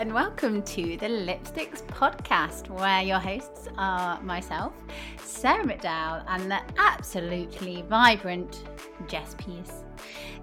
[0.00, 4.72] and welcome to the Lipsticks podcast, where your hosts are myself,
[5.18, 8.64] Sarah McDowell, and the absolutely vibrant
[9.08, 9.84] Jess Pearce.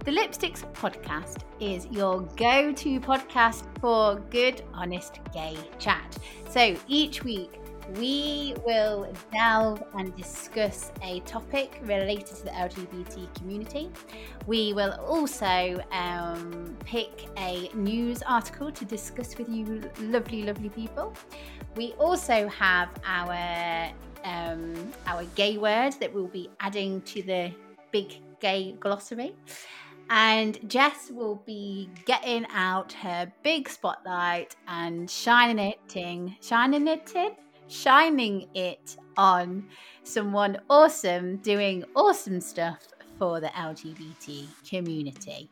[0.05, 6.19] The Lipsticks podcast is your go to podcast for good, honest gay chat.
[6.47, 7.59] So each week,
[7.95, 13.89] we will delve and discuss a topic related to the LGBT community.
[14.45, 21.13] We will also um, pick a news article to discuss with you, lovely, lovely people.
[21.75, 23.91] We also have our
[24.23, 27.51] um, our gay word that we'll be adding to the
[27.91, 29.33] big gay glossary.
[30.09, 37.11] And Jess will be getting out her big spotlight and shining it in, shining it
[37.15, 37.31] in
[37.67, 39.65] shining it on
[40.03, 42.87] someone awesome doing awesome stuff
[43.17, 45.49] for the LGBT community.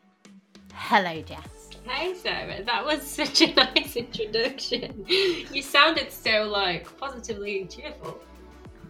[0.72, 1.70] Hello, Jess.
[1.84, 2.62] Hey, Sarah.
[2.62, 5.04] That was such a nice introduction.
[5.06, 8.20] You sounded so like positively cheerful.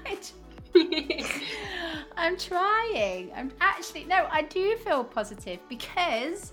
[2.16, 3.32] I'm trying.
[3.34, 6.52] I'm actually no, I do feel positive because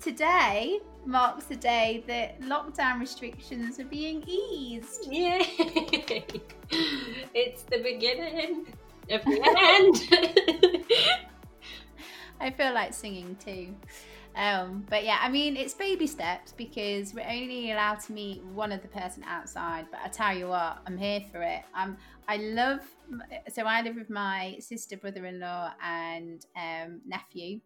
[0.00, 5.06] today marks the day that lockdown restrictions are being eased.
[5.10, 5.40] Yay!
[7.34, 8.66] it's the beginning
[9.10, 11.06] of the end.
[12.40, 13.74] I feel like singing too.
[14.36, 18.72] Um, but yeah, I mean, it's baby steps because we're only allowed to meet one
[18.72, 19.86] other person outside.
[19.90, 21.62] But I tell you what, I'm here for it.
[21.74, 21.96] I'm.
[22.26, 22.80] I love.
[23.52, 27.60] So I live with my sister, brother-in-law, and um, nephew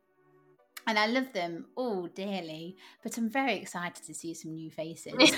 [0.88, 5.12] and I love them all dearly, but I'm very excited to see some new faces.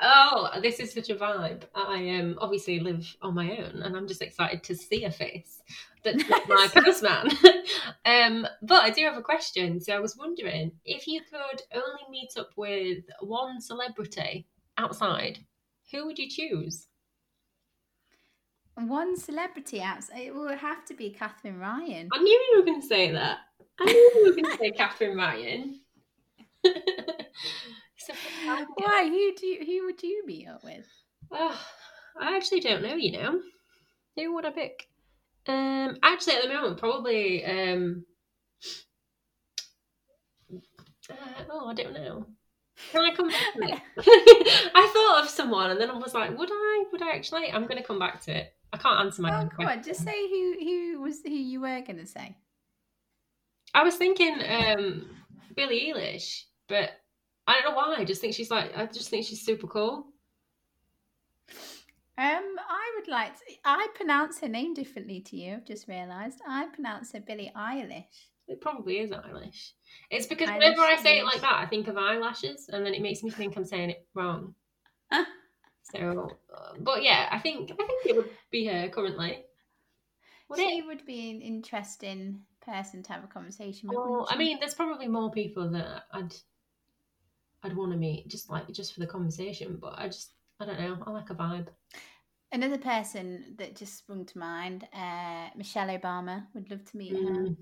[0.00, 1.64] oh, this is such a vibe.
[1.74, 5.62] I um, obviously live on my own, and I'm just excited to see a face
[6.04, 7.28] that's not my postman.
[8.04, 9.80] um, but I do have a question.
[9.80, 14.46] So I was wondering if you could only meet up with one celebrity
[14.78, 15.40] outside,
[15.90, 16.86] who would you choose?
[18.76, 20.18] One celebrity outside.
[20.18, 22.08] It will have to be Katherine Ryan.
[22.12, 23.38] I knew you were going to say that.
[23.80, 25.80] I knew you were going to say Katherine Ryan.
[28.76, 29.08] Why?
[29.08, 30.86] Who do you, who would you meet up with?
[31.30, 31.58] Oh,
[32.20, 32.94] I actually don't know.
[32.94, 33.40] You know,
[34.16, 34.88] who would I pick?
[35.46, 37.44] Um, actually, at the moment, probably.
[37.44, 38.04] Um,
[41.10, 41.14] uh,
[41.50, 42.26] oh, I don't know.
[42.90, 43.80] Can I come back to it?
[44.74, 46.84] I thought of someone, and then I was like, would I?
[46.92, 47.50] Would I actually?
[47.52, 48.52] I'm going to come back to it.
[48.72, 49.78] I can't answer my oh, own question.
[49.78, 52.36] On, just say who who was who you were going to say.
[53.72, 55.10] I was thinking um,
[55.54, 56.90] Billie Eilish, but
[57.46, 57.96] I don't know why.
[57.98, 60.06] I just think she's like I just think she's super cool.
[62.16, 63.42] Um, I would like to.
[63.64, 65.54] I pronounce her name differently to you.
[65.54, 66.40] I've just realised.
[66.48, 68.04] I pronounce her Billie Eilish.
[68.46, 69.72] It probably is Eilish.
[70.10, 72.94] It's because Eilish whenever I say it like that, I think of eyelashes, and then
[72.94, 74.54] it makes me think I'm saying it wrong.
[75.94, 79.44] So, uh, but yeah, I think I think it would be her currently.
[80.48, 80.86] Would she it?
[80.86, 83.98] would be an interesting person to have a conversation with.
[83.98, 86.34] Well, I mean, there's probably more people that I'd
[87.62, 90.80] I'd want to meet just like just for the conversation, but I just I don't
[90.80, 90.98] know.
[91.06, 91.68] I like a vibe.
[92.52, 96.46] Another person that just sprung to mind, uh, Michelle Obama.
[96.54, 97.48] Would love to meet mm.
[97.48, 97.56] her.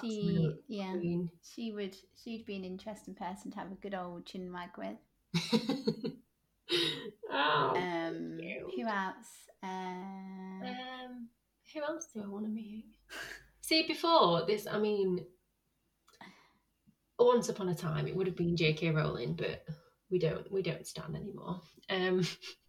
[0.00, 1.30] She, yeah, queen.
[1.42, 1.96] she would.
[2.22, 6.12] She'd be an interesting person to have a good old chin wag with.
[7.30, 8.38] oh, um,
[8.76, 9.48] who else?
[9.62, 10.66] Uh...
[10.66, 11.28] Um,
[11.72, 12.86] who else do I want to meet?
[13.60, 15.24] See, before this, I mean,
[17.18, 18.90] once upon a time it would have been J.K.
[18.90, 19.64] Rowling, but
[20.10, 21.60] we don't we don't stand anymore.
[21.90, 22.22] Um,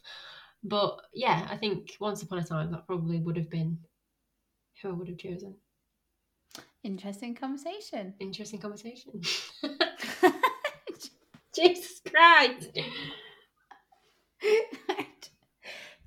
[0.64, 3.78] but yeah, I think once upon a time that probably would have been
[4.82, 5.56] who I would have chosen.
[6.84, 8.14] Interesting conversation.
[8.20, 9.22] Interesting conversation.
[11.56, 12.70] Jesus Christ.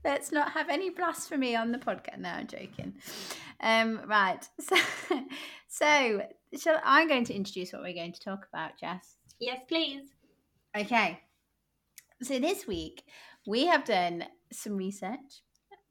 [0.05, 2.19] Let's not have any blasphemy on the podcast.
[2.19, 2.95] No, I'm joking.
[3.61, 4.47] Um, right.
[4.61, 4.77] So,
[5.69, 6.23] so
[6.59, 9.17] shall, I'm going to introduce what we're going to talk about, Jess.
[9.39, 10.03] Yes, please.
[10.77, 11.21] Okay.
[12.23, 13.03] So this week
[13.47, 15.43] we have done some research.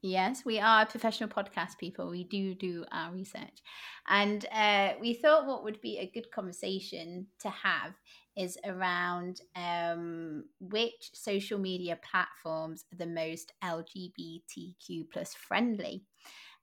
[0.01, 2.09] Yes, we are professional podcast people.
[2.09, 3.61] We do do our research.
[4.07, 7.93] And uh, we thought what would be a good conversation to have
[8.37, 16.03] is around um, which social media platforms are the most LGBTQ plus friendly.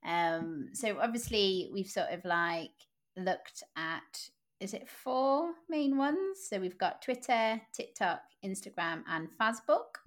[0.06, 2.71] Um, so obviously we've sort of like
[3.17, 4.29] looked at
[4.61, 6.47] is it four main ones?
[6.49, 9.99] So we've got Twitter, TikTok, Instagram, and Facebook.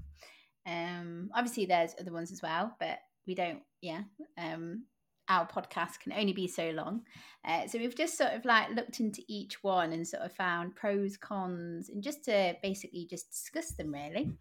[0.66, 3.62] Um, obviously there's other ones as well, but we don't.
[3.81, 4.04] Yeah.
[4.38, 4.86] Um,
[5.29, 7.01] our podcast can only be so long.
[7.45, 10.75] Uh, so we've just sort of like looked into each one and sort of found
[10.75, 14.31] pros, cons, and just to basically just discuss them really.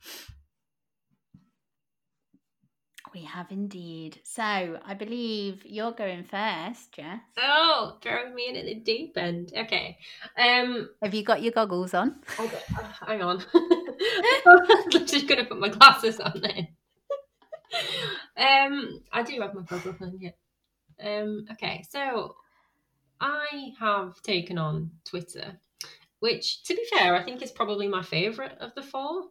[3.14, 4.20] We have indeed.
[4.24, 7.20] So I believe you're going first, Jess.
[7.38, 9.52] Oh, throwing me in at the deep end.
[9.56, 9.96] Okay.
[10.36, 12.16] Um, have you got your goggles on?
[12.38, 13.42] Okay, uh, hang on.
[14.46, 16.68] I'm just going to put my glasses on then.
[18.36, 20.30] um, I do have my goggles on, yeah.
[21.02, 22.37] Um, okay, so
[23.20, 25.58] I have taken on Twitter,
[26.20, 29.25] which, to be fair, I think is probably my favourite of the four.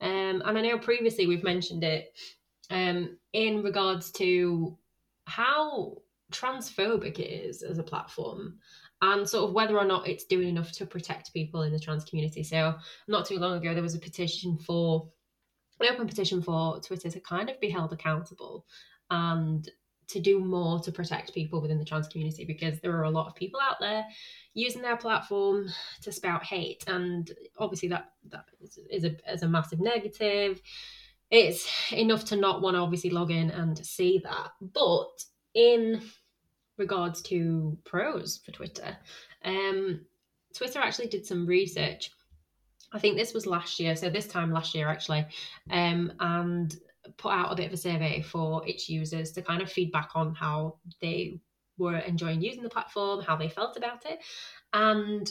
[0.00, 2.12] Um, and I know previously we've mentioned it
[2.70, 4.76] um, in regards to
[5.24, 5.98] how
[6.32, 8.58] transphobic it is as a platform
[9.02, 12.04] and sort of whether or not it's doing enough to protect people in the trans
[12.04, 12.42] community.
[12.42, 12.74] So,
[13.08, 15.08] not too long ago, there was a petition for
[15.80, 18.66] an open petition for Twitter to kind of be held accountable
[19.10, 19.68] and
[20.08, 23.26] to do more to protect people within the trans community because there are a lot
[23.26, 24.04] of people out there
[24.54, 25.66] using their platform
[26.00, 28.44] to spout hate and obviously that that
[28.90, 30.60] is a, is a massive negative
[31.30, 34.50] it's enough to not want to obviously log in and see that.
[34.60, 35.24] But
[35.54, 36.00] in
[36.78, 38.96] regards to pros for Twitter,
[39.44, 40.00] um,
[40.54, 42.10] Twitter actually did some research.
[42.92, 45.26] I think this was last year, so this time last year actually,
[45.70, 46.74] um, and
[47.16, 50.34] put out a bit of a survey for its users to kind of feedback on
[50.34, 51.40] how they
[51.78, 54.20] were enjoying using the platform, how they felt about it,
[54.72, 55.30] and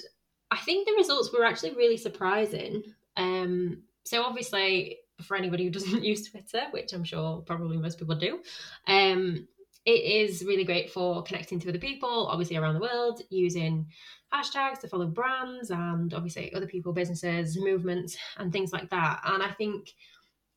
[0.51, 2.83] I think the results were actually really surprising.
[3.17, 8.15] Um, so obviously for anybody who doesn't use Twitter, which I'm sure probably most people
[8.15, 8.39] do.
[8.87, 9.47] Um,
[9.85, 9.91] it
[10.25, 13.87] is really great for connecting to other people, obviously around the world, using
[14.33, 19.21] hashtags to follow brands and obviously other people, businesses, movements, and things like that.
[19.25, 19.93] And I think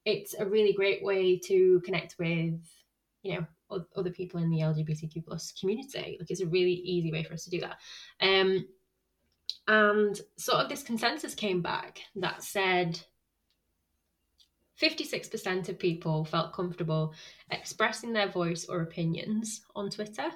[0.09, 2.59] it's a really great way to connect with,
[3.23, 6.17] you know, other people in the LGBTQ plus community.
[6.19, 7.77] Like it's a really easy way for us to do that.
[8.21, 8.67] Um,
[9.67, 12.99] and sort of this consensus came back that said
[14.81, 17.13] 56% of people felt comfortable
[17.51, 20.31] expressing their voice or opinions on Twitter.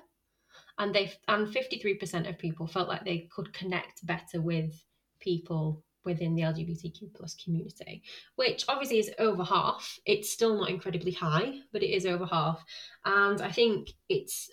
[0.78, 4.84] And they and 53% of people felt like they could connect better with
[5.20, 8.02] people within the LGBTQ plus community,
[8.36, 9.98] which obviously is over half.
[10.04, 12.64] It's still not incredibly high, but it is over half.
[13.04, 14.50] And I think it's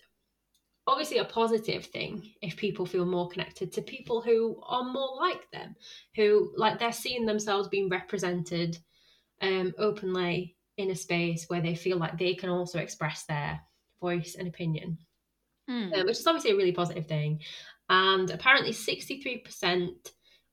[0.88, 5.50] obviously a positive thing if people feel more connected to people who are more like
[5.51, 5.75] them,
[6.16, 8.78] who like they're seeing themselves being represented
[9.42, 13.60] um, openly in a space where they feel like they can also express their
[14.00, 14.98] voice and opinion,
[15.69, 15.94] mm.
[15.94, 17.40] um, which is obviously a really positive thing.
[17.90, 19.90] And apparently, 63%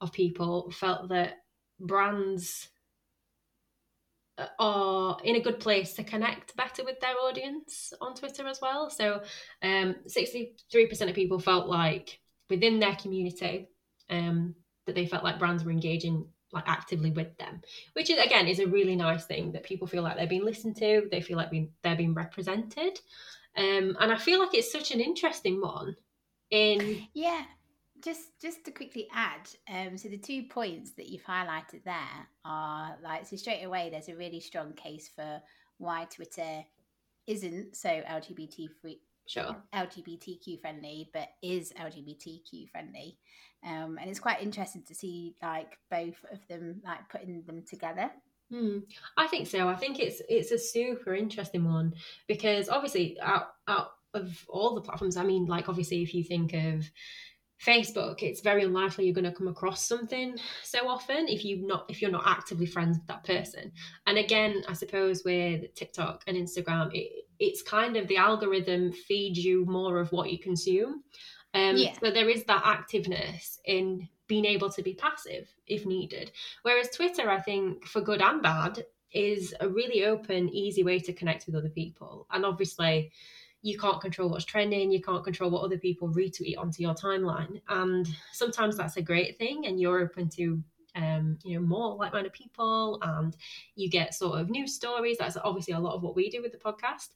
[0.00, 1.38] of people felt that
[1.81, 2.69] brands
[4.38, 8.60] uh, are in a good place to connect better with their audience on Twitter as
[8.60, 8.90] well.
[8.90, 9.22] So,
[9.62, 12.20] um, 63% of people felt like
[12.50, 13.69] within their community
[14.10, 14.54] um,
[14.87, 17.60] that they felt like brands were engaging like actively with them
[17.94, 20.76] which is again is a really nice thing that people feel like they're being listened
[20.76, 23.00] to they feel like being, they're being represented
[23.56, 25.96] um, and i feel like it's such an interesting one
[26.50, 27.43] in yeah
[28.03, 32.96] just just to quickly add um, so the two points that you've highlighted there are
[33.03, 35.41] like so straight away there's a really strong case for
[35.79, 36.65] why twitter
[37.26, 43.19] isn't so lgbt free sure lgbtq friendly but is lgbtq friendly
[43.65, 48.10] um, and it's quite interesting to see like both of them like putting them together
[48.50, 48.79] Hmm.
[49.17, 49.69] I think so.
[49.69, 51.94] I think it's it's a super interesting one
[52.29, 56.55] because obviously out out of all the platforms, I mean, like obviously if you think
[56.55, 56.88] of
[57.65, 61.86] Facebook, it's very unlikely you're going to come across something so often if you not
[61.89, 63.72] if you're not actively friends with that person.
[64.06, 69.43] And again, I suppose with TikTok and Instagram, it, it's kind of the algorithm feeds
[69.44, 71.03] you more of what you consume.
[71.55, 71.93] Um, yeah.
[72.01, 76.32] So there is that activeness in being able to be passive if needed.
[76.63, 81.13] Whereas Twitter, I think, for good and bad, is a really open, easy way to
[81.13, 82.27] connect with other people.
[82.31, 83.13] And obviously,
[83.67, 87.61] you can't control what's trending, you can't control what other people retweet onto your timeline.
[87.69, 90.63] And sometimes that's a great thing, and you're open to
[90.94, 93.37] um, you know, more like-minded people, and
[93.75, 95.19] you get sort of news stories.
[95.19, 97.08] That's obviously a lot of what we do with the podcast.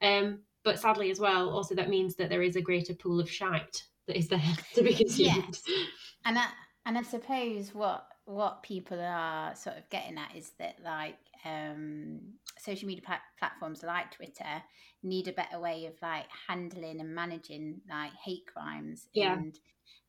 [0.00, 3.30] Um, but sadly, as well, also that means that there is a greater pool of
[3.30, 4.42] shite that is there
[4.74, 5.58] to be consumed.
[5.58, 5.62] Yes.
[6.24, 6.46] And I,
[6.88, 12.20] and I suppose what what people are sort of getting at is that like um,
[12.58, 13.04] social media
[13.38, 14.62] platforms like Twitter
[15.02, 19.08] need a better way of like handling and managing like hate crimes.
[19.12, 19.34] Yeah.
[19.34, 19.58] And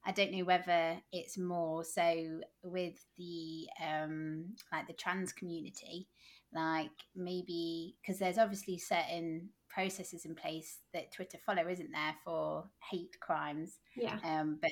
[0.05, 6.07] I don't know whether it's more so with the um, like the trans community
[6.53, 12.65] like maybe because there's obviously certain processes in place that Twitter follow, isn't there, for
[12.89, 13.77] hate crimes?
[13.95, 14.17] Yeah.
[14.23, 14.71] Um, but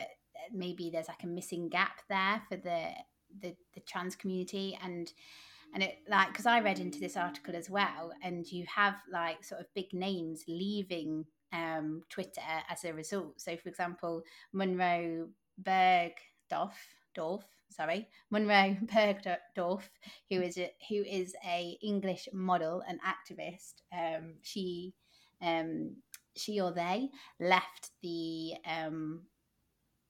[0.52, 2.90] maybe there's like a missing gap there for the
[3.42, 5.12] the, the trans community and
[5.74, 9.44] and it like because I read into this article as well, and you have like
[9.44, 13.40] sort of big names leaving um, Twitter as a result.
[13.42, 15.30] So, for example, Munroe
[15.62, 16.76] Bergdorf,
[17.16, 19.84] Dorf, sorry, Munroe Bergdorf,
[20.30, 23.82] who is a who is a English model and activist.
[23.94, 24.94] Um, she,
[25.42, 25.98] um,
[26.36, 29.22] she or they left the um,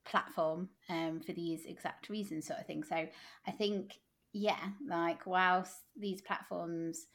[0.07, 2.83] platform um, for these exact reasons, sort of thing.
[2.83, 3.99] So, I think,
[4.33, 7.05] yeah, like whilst these platforms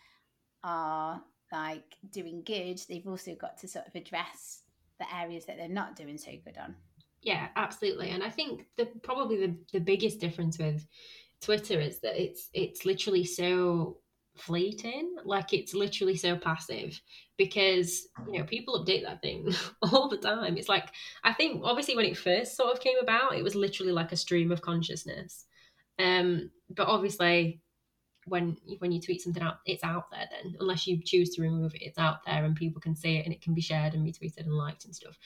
[0.63, 4.63] are like doing good, they've also got to sort of address
[4.99, 6.75] the areas that they're not doing so good on.
[7.23, 8.11] Yeah, absolutely.
[8.11, 10.85] And I think the probably the, the biggest difference with
[11.41, 13.99] Twitter is that it's it's literally so
[14.37, 17.01] fleeting like it's literally so passive
[17.37, 20.89] because you know people update that thing all the time it's like
[21.23, 24.17] i think obviously when it first sort of came about it was literally like a
[24.17, 25.45] stream of consciousness
[25.99, 27.61] um but obviously
[28.27, 30.29] when when you tweet something out, it's out there.
[30.31, 33.25] Then, unless you choose to remove it, it's out there and people can see it
[33.25, 35.19] and it can be shared and retweeted and liked and stuff.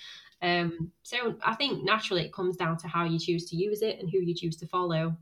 [0.43, 3.99] Um, so I think naturally it comes down to how you choose to use it
[4.01, 5.17] and who you choose to follow.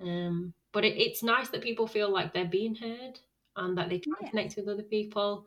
[0.00, 3.18] Um, but it, it's nice that people feel like they're being heard
[3.56, 4.28] and that they can yeah.
[4.28, 5.46] connect with other people.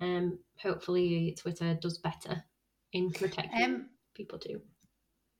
[0.00, 2.42] Um, hopefully, Twitter does better
[2.92, 4.60] in protecting um, people too.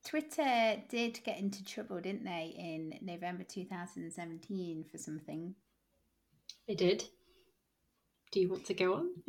[0.05, 5.55] Twitter did get into trouble, didn't they, in November 2017 for something?
[6.69, 7.05] They did.
[8.31, 9.11] Do you want to go on?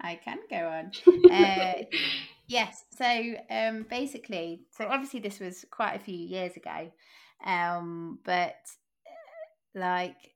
[0.00, 0.92] I can go on.
[1.30, 1.82] Uh,
[2.46, 2.84] yes.
[2.96, 6.90] So um, basically, so obviously this was quite a few years ago,
[7.44, 8.56] um, but
[9.06, 10.34] uh, like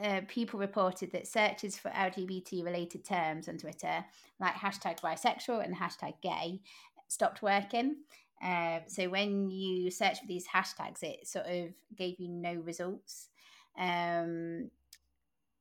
[0.00, 4.04] uh, people reported that searches for LGBT related terms on Twitter,
[4.40, 6.60] like hashtag bisexual and hashtag gay,
[7.08, 7.96] stopped working.
[8.42, 13.28] Uh, so when you search for these hashtags, it sort of gave you no results,
[13.78, 14.70] um,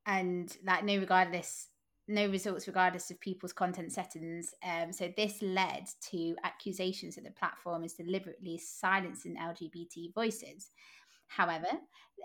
[0.06, 1.68] and like no regardless
[2.08, 4.54] no results regardless of people's content settings.
[4.64, 10.72] Um, so this led to accusations that the platform is deliberately silencing LGBT voices.
[11.28, 11.68] However,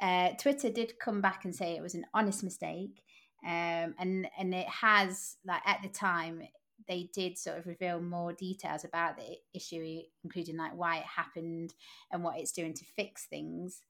[0.00, 3.02] uh, Twitter did come back and say it was an honest mistake,
[3.44, 6.42] um, and and it has like at the time
[6.88, 11.74] they did sort of reveal more details about the issue, including like why it happened
[12.10, 13.82] and what it's doing to fix things.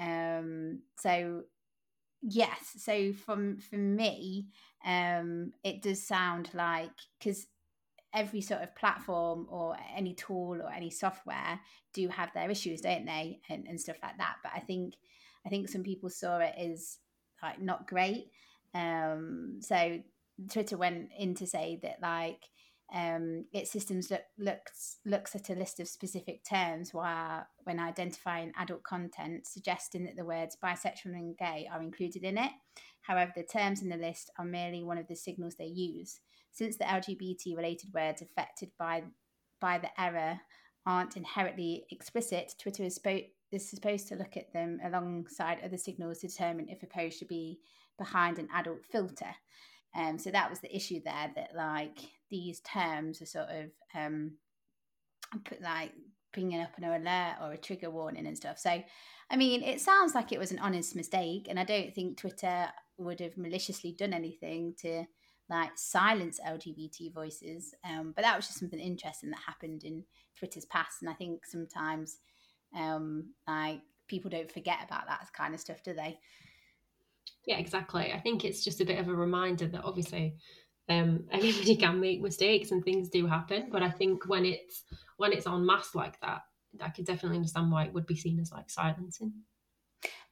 [0.00, 1.42] Um, so
[2.22, 4.48] yes, so from for me,
[4.84, 7.46] um, it does sound like because
[8.12, 11.60] every sort of platform or any tool or any software
[11.94, 14.36] do have their issues, don't they, and, and stuff like that.
[14.42, 14.94] But I think
[15.46, 16.98] I think some people saw it as
[17.42, 18.30] like not great.
[18.74, 20.00] Um, so
[20.50, 22.42] Twitter went in to say that like
[22.92, 28.52] um, its systems look, looks looks at a list of specific terms while when identifying
[28.58, 32.50] adult content, suggesting that the words bisexual and gay are included in it.
[33.02, 36.20] However, the terms in the list are merely one of the signals they use.
[36.52, 39.04] Since the LGBT related words affected by
[39.60, 40.40] by the error
[40.86, 46.18] aren't inherently explicit, Twitter is, spo- is supposed to look at them alongside other signals
[46.18, 47.60] to determine if a post should be
[47.98, 49.34] behind an adult filter.
[49.94, 51.98] Um, so that was the issue there that like
[52.30, 54.32] these terms are sort of um,
[55.44, 55.92] put like
[56.32, 58.58] bringing up an alert or a trigger warning and stuff.
[58.58, 58.82] So,
[59.30, 62.68] I mean, it sounds like it was an honest mistake, and I don't think Twitter
[62.98, 65.04] would have maliciously done anything to
[65.48, 67.74] like silence LGBT voices.
[67.84, 70.04] Um, but that was just something interesting that happened in
[70.36, 72.18] Twitter's past, and I think sometimes
[72.76, 76.18] um, like people don't forget about that kind of stuff, do they?
[77.46, 78.12] Yeah, exactly.
[78.12, 80.36] I think it's just a bit of a reminder that obviously
[80.90, 83.68] um, everybody can make mistakes and things do happen.
[83.70, 84.82] But I think when it's
[85.16, 86.42] when it's on mass like that,
[86.80, 89.32] I could definitely understand why it would be seen as like silencing.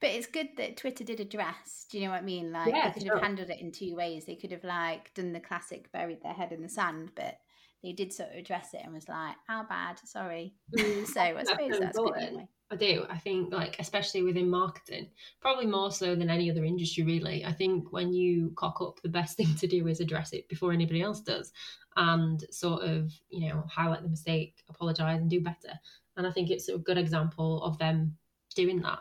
[0.01, 1.87] But it's good that Twitter did address.
[1.91, 2.53] Do you know what I mean?
[2.53, 3.17] Like yeah, they could sure.
[3.17, 4.25] have handled it in two ways.
[4.25, 7.39] They could have like done the classic buried their head in the sand, but
[7.83, 10.01] they did sort of address it and was like, "How bad?
[10.05, 10.55] Sorry."
[11.07, 12.49] So I suppose that's good anyway.
[12.71, 13.07] I do.
[13.09, 15.09] I think, like, especially within marketing,
[15.41, 17.45] probably more so than any other industry, really.
[17.45, 20.73] I think when you cock up, the best thing to do is address it before
[20.73, 21.53] anybody else does
[21.97, 25.73] and sort of, you know, highlight the mistake, apologize, and do better.
[26.17, 28.17] And I think it's a good example of them
[28.55, 29.01] doing that.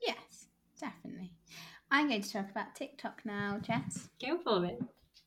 [0.00, 0.46] Yes,
[0.80, 1.32] definitely.
[1.90, 4.08] I'm going to talk about TikTok now, Jess.
[4.24, 4.80] Go for it.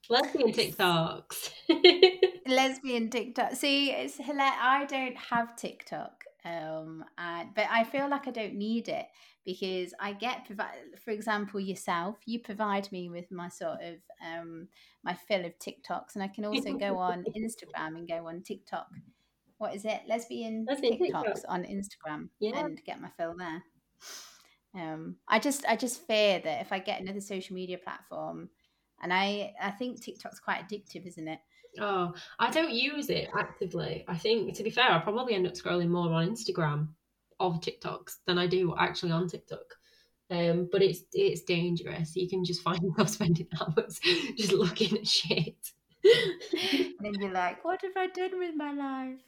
[0.10, 1.52] Lesbian TikToks.
[2.48, 3.54] Lesbian TikTok.
[3.56, 4.58] See, it's hilarious.
[4.60, 6.17] I don't have TikTok.
[6.48, 9.08] Um, and, but I feel like I don't need it
[9.46, 14.68] because I get provide for example yourself you provide me with my sort of um
[15.04, 18.88] my fill of TikToks and I can also go on Instagram and go on TikTok
[19.58, 21.38] what is it lesbian, TikToks TikTok.
[21.48, 22.60] on Instagram yeah.
[22.60, 23.64] and get my fill there
[24.76, 28.50] um I just I just fear that if I get another social media platform
[29.02, 31.40] and I I think TikTok's quite addictive isn't it
[31.80, 34.06] Oh, I don't use it actively.
[34.08, 36.90] I think, to be fair, I probably end up scrolling more on Instagram
[37.40, 39.76] of TikToks than I do actually on TikTok.
[40.30, 42.16] Um, but it's it's dangerous.
[42.16, 44.00] You can just find yourself spending hours
[44.38, 45.72] just looking at shit.
[46.04, 49.20] then you're like, what have I done with my life?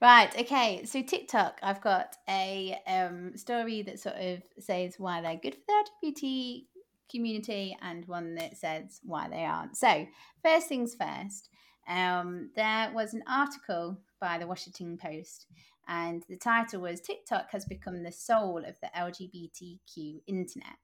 [0.00, 0.84] Right, okay.
[0.84, 5.62] So TikTok, I've got a um, story that sort of says why they're good for
[5.66, 6.64] the LGBT
[7.10, 9.76] community and one that says why they aren't.
[9.76, 10.06] So
[10.42, 11.48] first things first,
[11.88, 15.46] um, there was an article by the Washington Post,
[15.88, 20.76] and the title was TikTok has become the soul of the LGBTQ internet.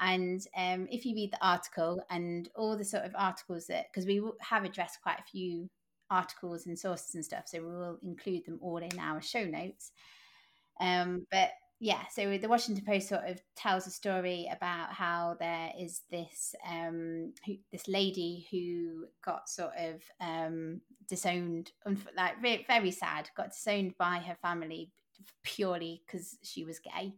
[0.00, 4.06] And um, if you read the article and all the sort of articles that, because
[4.06, 5.70] we have addressed quite a few
[6.10, 9.92] articles and sources and stuff, so we will include them all in our show notes.
[10.80, 15.70] Um, but yeah, so the Washington Post sort of tells a story about how there
[15.78, 21.72] is this um, who, this lady who got sort of um, disowned,
[22.16, 24.92] like very, very sad, got disowned by her family
[25.42, 27.14] purely because she was gay.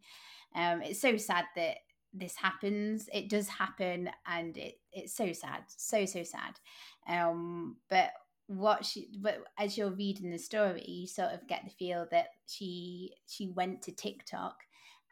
[0.54, 1.76] Um, it's so sad that
[2.14, 3.08] this happens.
[3.12, 6.58] It does happen, and it it's so sad, so so sad.
[7.06, 8.10] Um, but
[8.49, 12.29] what she but as you're reading the story you sort of get the feel that
[12.47, 14.55] she she went to tiktok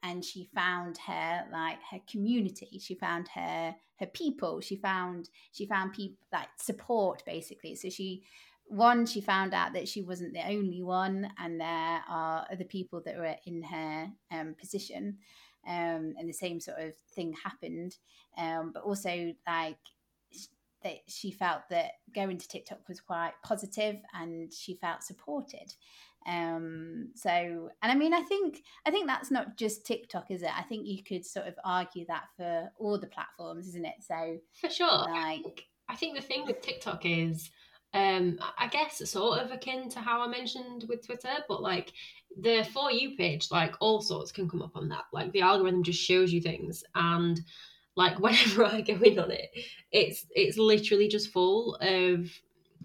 [0.04, 2.78] and she found her like her community.
[2.78, 4.60] She found her her people.
[4.60, 7.74] She found she found people like support basically.
[7.74, 8.22] So she
[8.66, 13.02] one she found out that she wasn't the only one and there are other people
[13.06, 15.18] that were in her um, position.
[15.66, 17.96] Um, and the same sort of thing happened.
[18.36, 19.78] Um, but also like
[20.84, 25.74] that she felt that going to TikTok was quite positive and she felt supported.
[26.26, 30.56] Um, so, and I mean, I think I think that's not just TikTok, is it?
[30.56, 33.96] I think you could sort of argue that for all the platforms, isn't it?
[34.00, 37.50] So, for sure, like I think the thing with TikTok is.
[37.92, 41.92] Um, I guess sort of akin to how I mentioned with Twitter, but like
[42.40, 45.04] the for you page, like all sorts can come up on that.
[45.12, 47.40] Like the algorithm just shows you things, and
[47.96, 49.50] like whenever I go in on it,
[49.92, 52.30] it's it's literally just full of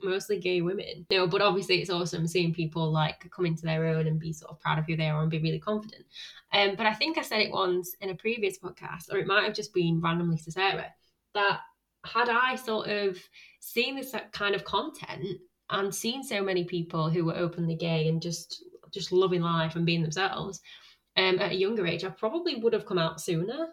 [0.02, 1.06] mostly gay women.
[1.12, 4.52] Know, but obviously it's awesome seeing people like come into their own and be sort
[4.52, 6.06] of proud of who they are and be really confident.
[6.54, 9.44] Um, but I think I said it once in a previous podcast, or it might
[9.44, 10.94] have just been randomly to Sarah,
[11.34, 11.60] that
[12.06, 13.18] had I sort of
[13.60, 18.22] seen this kind of content and seen so many people who were openly gay and
[18.22, 20.62] just just loving life and being themselves
[21.16, 23.68] um, at a younger age, I probably would have come out sooner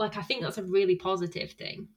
[0.00, 1.88] like I think that's a really positive thing.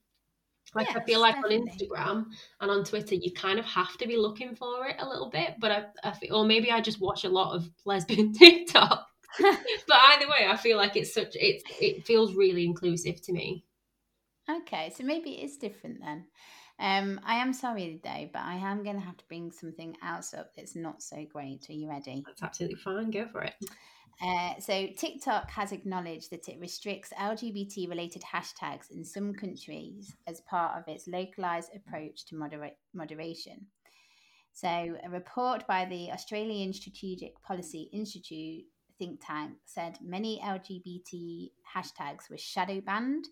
[0.74, 1.58] Like yes, I feel like definitely.
[1.58, 2.26] on Instagram
[2.60, 5.54] and on Twitter, you kind of have to be looking for it a little bit.
[5.60, 9.06] But I, I feel, or maybe I just watch a lot of lesbian TikTok.
[9.40, 13.64] but either way, I feel like it's such it's it feels really inclusive to me.
[14.48, 16.26] Okay, so maybe it is different then.
[16.78, 20.34] Um, I am sorry though, but I am going to have to bring something else
[20.34, 21.66] up that's not so great.
[21.70, 22.24] Are you ready?
[22.26, 23.10] That's absolutely fine.
[23.10, 23.54] Go for it.
[24.22, 30.40] Uh, so TikTok has acknowledged that it restricts LGBT related hashtags in some countries as
[30.42, 33.66] part of its localized approach to moderate, moderation.
[34.52, 38.64] So, a report by the Australian Strategic Policy Institute
[39.00, 43.26] think tank said many LGBT hashtags were shadow banned.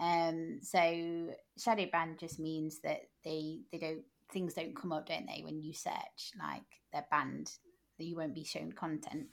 [0.00, 5.26] Um, so, shadow banned just means that they they don't things don't come up, don't
[5.26, 5.42] they?
[5.44, 7.52] When you search, like they're banned,
[7.98, 9.28] you won't be shown content.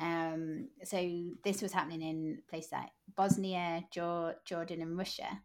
[0.00, 5.40] Um, so this was happening in places like Bosnia, Jordan, and Russia.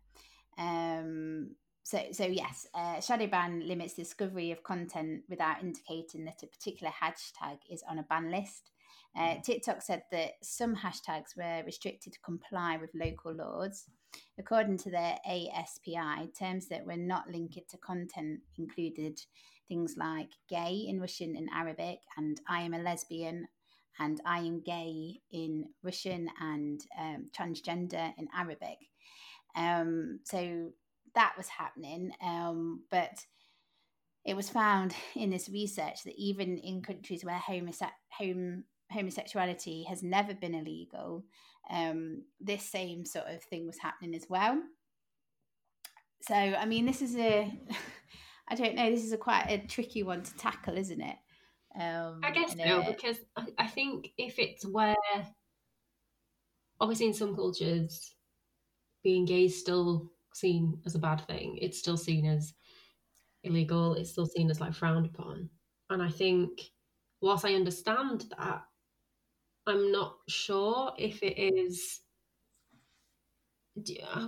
[0.58, 6.48] Um, so, so yes, uh, shadow ban limits discovery of content without indicating that a
[6.48, 8.72] particular hashtag is on a ban list.
[9.16, 9.44] Uh, mm.
[9.44, 13.86] TikTok said that some hashtags were restricted to comply with local laws.
[14.38, 19.20] According to the ASPI, terms that were not linked to content included
[19.68, 23.48] things like gay in Russian and Arabic and I am a lesbian
[24.00, 28.78] and I am gay in Russian and um, transgender in Arabic.
[29.56, 30.72] Um, so
[31.16, 32.12] that was happening.
[32.22, 33.26] Um, but
[34.24, 40.04] it was found in this research that even in countries where homose- home, homosexuality has
[40.04, 41.24] never been illegal,
[41.70, 44.62] um, this same sort of thing was happening as well.
[46.22, 47.52] So, I mean, this is a,
[48.48, 51.16] I don't know, this is a quite a tricky one to tackle, isn't it?
[51.80, 54.96] Um, I guess so, because I, I think if it's where
[56.80, 58.16] obviously in some cultures,
[59.04, 61.58] being gay is still seen as a bad thing.
[61.62, 62.54] It's still seen as
[63.44, 63.94] illegal.
[63.96, 65.50] It's still seen as like frowned upon.
[65.90, 66.62] And I think,
[67.22, 68.64] whilst I understand that,
[69.66, 72.02] I'm not sure if it is.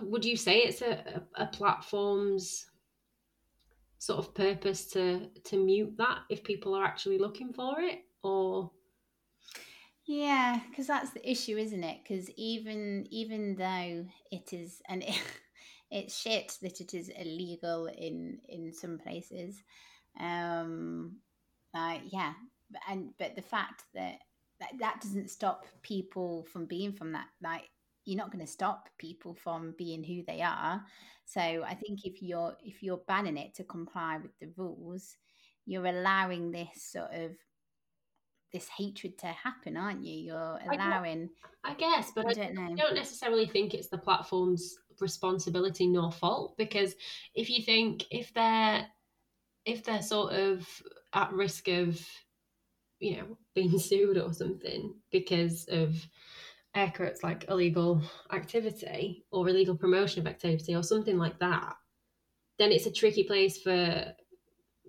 [0.03, 2.68] Would you say it's a, a platform's
[3.99, 8.71] sort of purpose to to mute that if people are actually looking for it, or?
[10.05, 11.99] Yeah, because that's the issue, isn't it?
[12.01, 15.21] Because even even though it is, and it,
[15.91, 19.61] it's shit that it is illegal in in some places.
[20.19, 21.17] Um,
[21.75, 22.33] uh, yeah,
[22.89, 24.15] and but the fact that,
[24.59, 27.69] that that doesn't stop people from being from that like
[28.09, 30.81] you're not going to stop people from being who they are
[31.25, 35.17] so i think if you're if you're banning it to comply with the rules
[35.65, 37.31] you're allowing this sort of
[38.51, 40.17] this hatred to happen, aren't you?
[40.17, 41.29] You're allowing.
[41.63, 42.63] I guess, but I, don't know.
[42.71, 46.95] I don't necessarily think it's the platform's responsibility nor fault because
[47.33, 48.85] if you think if they're
[49.65, 50.67] if they're sort of
[51.13, 52.05] at risk of
[52.99, 55.95] you know being sued or something because of
[56.75, 58.01] air quotes like illegal
[58.31, 61.73] activity or illegal promotion of activity or something like that
[62.59, 64.13] then it's a tricky place for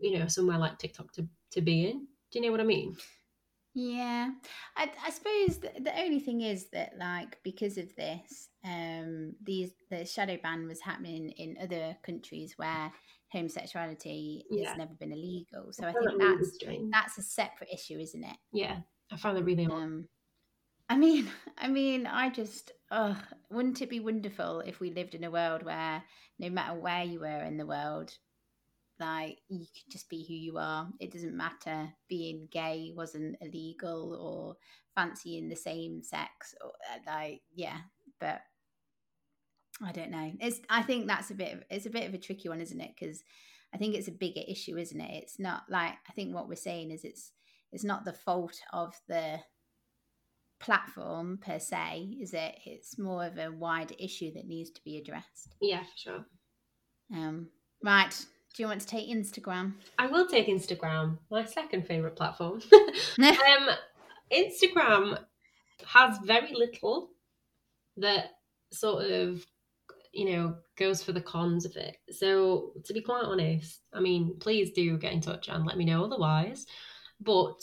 [0.00, 2.94] you know somewhere like tiktok to, to be in do you know what i mean
[3.72, 4.30] yeah,
[4.76, 9.70] I, I suppose the, the only thing is that like because of this, um, these
[9.90, 12.92] the shadow ban was happening in other countries where
[13.32, 14.70] homosexuality yeah.
[14.70, 15.68] has never been illegal.
[15.70, 16.58] So I, I think that's
[16.90, 18.36] that's a separate issue, isn't it?
[18.52, 18.78] Yeah,
[19.12, 19.66] I found that really.
[19.66, 20.08] Um,
[20.90, 23.16] I mean, I mean, I just, oh,
[23.50, 26.02] wouldn't it be wonderful if we lived in a world where
[26.38, 28.12] no matter where you were in the world,
[28.98, 30.88] like you could just be who you are?
[30.98, 31.92] It doesn't matter.
[32.08, 34.56] Being gay wasn't illegal or
[34.94, 37.78] fancying the same sex or uh, like yeah
[38.18, 38.40] but
[39.82, 40.32] i don't know.
[40.40, 42.80] It's i think that's a bit of, it's a bit of a tricky one isn't
[42.80, 42.90] it?
[42.98, 43.22] Because
[43.72, 45.22] i think it's a bigger issue isn't it?
[45.22, 47.32] It's not like i think what we're saying is it's
[47.72, 49.38] it's not the fault of the
[50.60, 54.98] platform per se is it it's more of a wider issue that needs to be
[54.98, 56.24] addressed yeah for sure
[57.14, 57.48] um
[57.82, 59.74] right do you want to take Instagram?
[59.98, 62.60] I will take Instagram, my second favorite platform.
[63.22, 63.68] um,
[64.32, 65.18] Instagram
[65.86, 67.10] has very little
[67.96, 68.32] that
[68.72, 69.46] sort of,
[70.12, 71.96] you know, goes for the cons of it.
[72.10, 75.84] So, to be quite honest, I mean, please do get in touch and let me
[75.84, 76.66] know otherwise.
[77.20, 77.60] But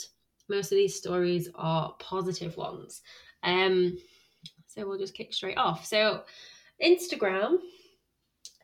[0.49, 3.01] most of these stories are positive ones.
[3.43, 3.97] Um,
[4.67, 5.86] so we'll just kick straight off.
[5.86, 6.23] So,
[6.83, 7.57] Instagram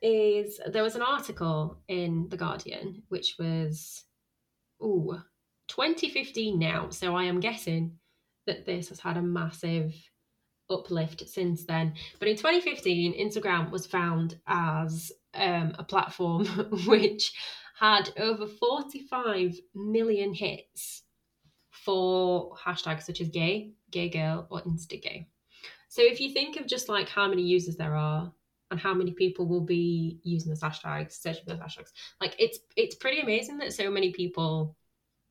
[0.01, 4.03] is there was an article in the Guardian which was
[4.81, 5.21] oh
[5.69, 7.97] 2015 now, so I am guessing
[8.45, 9.95] that this has had a massive
[10.69, 11.93] uplift since then.
[12.19, 16.45] But in 2015, Instagram was found as um, a platform
[16.85, 17.33] which
[17.79, 21.02] had over 45 million hits
[21.83, 25.27] for hashtags such as gay, gay girl, or insta gay.
[25.89, 28.31] So if you think of just like how many users there are
[28.71, 31.91] and how many people will be using the hashtags, searching for the hashtags.
[32.19, 34.75] Like it's it's pretty amazing that so many people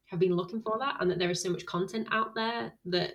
[0.07, 3.15] have been looking for that and that there is so much content out there that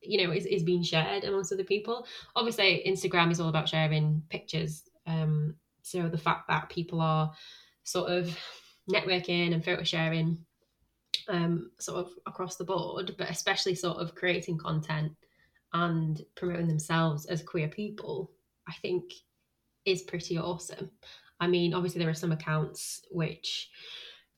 [0.00, 2.06] you know is, is being shared amongst other people.
[2.34, 4.84] Obviously Instagram is all about sharing pictures.
[5.06, 7.32] Um so the fact that people are
[7.82, 8.34] sort of
[8.90, 10.38] networking and photo sharing
[11.28, 15.12] um sort of across the board, but especially sort of creating content
[15.72, 18.30] and promoting themselves as queer people,
[18.68, 19.04] I think
[19.84, 20.90] is pretty awesome.
[21.40, 23.70] I mean, obviously there are some accounts which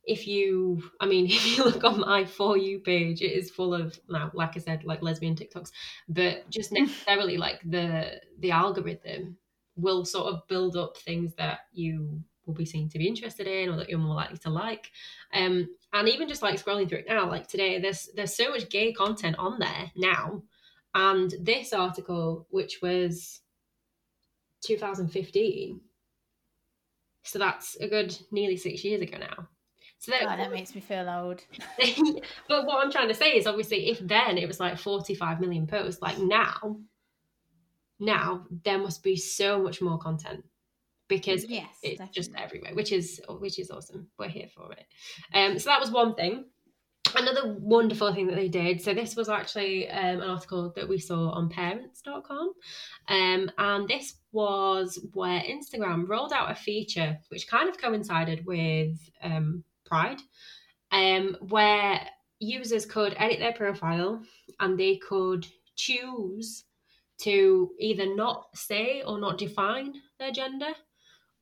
[0.07, 3.73] if you I mean if you look on my for you page it is full
[3.73, 5.71] of now like I said like lesbian TikToks
[6.07, 9.37] but just necessarily like the the algorithm
[9.75, 13.69] will sort of build up things that you will be seen to be interested in
[13.69, 14.91] or that you're more likely to like
[15.33, 18.69] um and even just like scrolling through it now like today there's there's so much
[18.69, 20.43] gay content on there now
[20.93, 23.41] and this article which was
[24.65, 25.81] 2015.
[27.23, 29.47] So that's a good nearly six years ago now.
[29.97, 31.41] So that, God, that makes me feel old.
[32.47, 35.65] but what I'm trying to say is obviously if then it was like 45 million
[35.65, 36.77] posts, like now,
[37.99, 40.43] now there must be so much more content
[41.07, 42.13] because yes, it's definitely.
[42.13, 44.07] just everywhere, which is which is awesome.
[44.17, 44.85] We're here for it.
[45.33, 46.45] Um, so that was one thing
[47.17, 50.97] another wonderful thing that they did so this was actually um, an article that we
[50.97, 52.51] saw on parents.com
[53.07, 58.97] um, and this was where instagram rolled out a feature which kind of coincided with
[59.21, 60.19] um, pride
[60.91, 62.01] um, where
[62.39, 64.21] users could edit their profile
[64.59, 66.65] and they could choose
[67.17, 70.73] to either not say or not define their gender,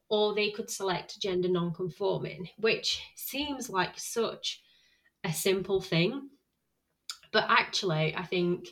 [0.10, 4.62] or they could select gender non-conforming, which seems like such
[5.24, 6.30] a simple thing.
[7.32, 8.68] But actually, I think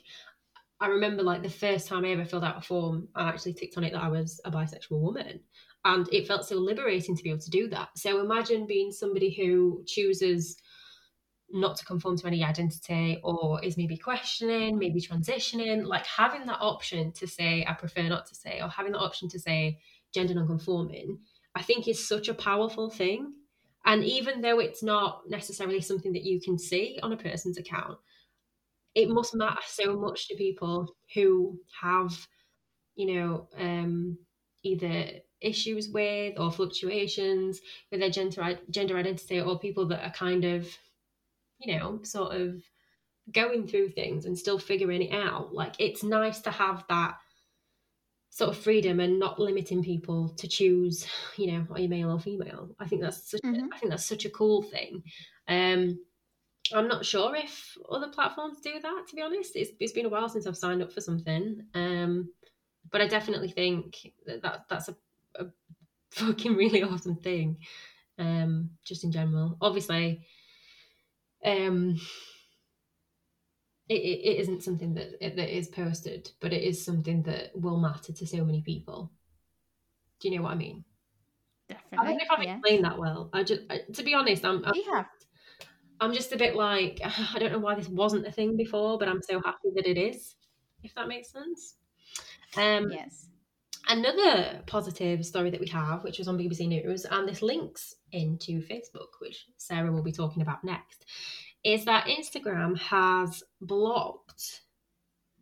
[0.79, 3.77] I remember like the first time I ever filled out a form, I actually ticked
[3.77, 5.39] on it that I was a bisexual woman.
[5.83, 7.89] And it felt so liberating to be able to do that.
[7.95, 10.57] So imagine being somebody who chooses
[11.49, 16.61] not to conform to any identity or is maybe questioning, maybe transitioning, like having that
[16.61, 19.79] option to say, I prefer not to say, or having the option to say
[20.13, 21.19] gender non-conforming,
[21.55, 23.33] I think is such a powerful thing.
[23.85, 27.97] And even though it's not necessarily something that you can see on a person's account,
[28.93, 32.27] it must matter so much to people who have,
[32.95, 34.17] you know, um,
[34.63, 35.05] either
[35.39, 40.67] issues with or fluctuations with their gender gender identity, or people that are kind of
[41.63, 42.61] you know, sort of
[43.31, 45.53] going through things and still figuring it out.
[45.53, 47.15] Like it's nice to have that
[48.31, 51.05] sort of freedom and not limiting people to choose,
[51.37, 52.69] you know, are you male or female?
[52.79, 53.65] I think that's such mm-hmm.
[53.65, 55.03] a, I think that's such a cool thing.
[55.47, 55.99] Um
[56.73, 59.55] I'm not sure if other platforms do that, to be honest.
[59.55, 61.65] It's, it's been a while since I've signed up for something.
[61.73, 62.29] Um,
[62.89, 64.95] but I definitely think that, that that's a,
[65.35, 65.45] a
[66.11, 67.57] fucking really awesome thing,
[68.17, 69.57] um, just in general.
[69.61, 70.25] Obviously,
[71.45, 71.99] um,
[73.89, 78.13] it, it isn't something that that is posted, but it is something that will matter
[78.13, 79.11] to so many people.
[80.19, 80.83] Do you know what I mean?
[81.67, 81.97] Definitely.
[81.97, 82.53] I don't know if I've yeah.
[82.53, 83.29] explained that well.
[83.33, 85.03] I just, I, to be honest, I'm, I'm, yeah.
[85.99, 86.99] I'm just a bit like
[87.33, 89.97] I don't know why this wasn't a thing before, but I'm so happy that it
[89.97, 90.35] is.
[90.83, 91.75] If that makes sense.
[92.57, 93.27] Um, yes.
[93.87, 98.61] Another positive story that we have, which was on BBC News, and this links into
[98.61, 101.05] Facebook, which Sarah will be talking about next,
[101.63, 104.61] is that Instagram has blocked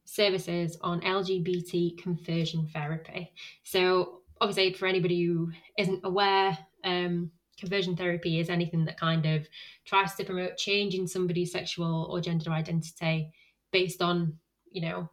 [0.06, 3.32] services on LGBT conversion therapy.
[3.64, 9.48] So, obviously, for anybody who isn't aware, um, conversion therapy is anything that kind of
[9.86, 13.32] tries to promote changing somebody's sexual or gender identity
[13.72, 14.34] based on,
[14.72, 15.10] you know,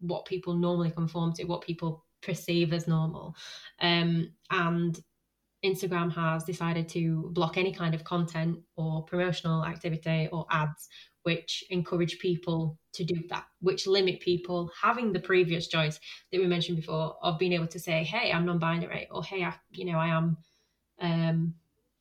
[0.00, 3.34] what people normally conform to, what people perceive as normal.
[3.80, 4.98] Um, and
[5.64, 10.88] Instagram has decided to block any kind of content or promotional activity or ads
[11.24, 16.00] which encourage people to do that, which limit people having the previous choice
[16.32, 19.54] that we mentioned before of being able to say, "Hey, I'm non-binary," or "Hey, I,
[19.70, 20.36] you know, I am,
[21.00, 21.54] um,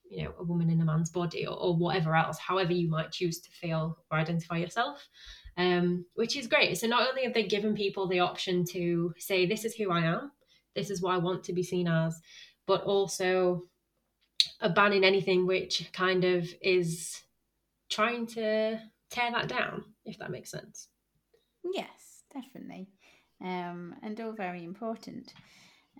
[0.09, 3.11] you know, a woman in a man's body," or, or whatever else, however you might
[3.11, 5.09] choose to feel or identify yourself
[5.57, 6.77] um, which is great.
[6.77, 10.01] So not only have they given people the option to say, this is who I
[10.01, 10.31] am,
[10.75, 12.21] this is what I want to be seen as,
[12.67, 13.63] but also
[14.59, 17.21] a banning anything which kind of is
[17.89, 20.89] trying to tear that down, if that makes sense.
[21.63, 22.89] Yes, definitely.
[23.41, 25.33] Um, and all very important.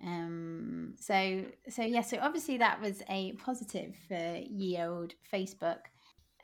[0.04, 5.78] Um, so so yeah, so obviously that was a positive for ye old Facebook.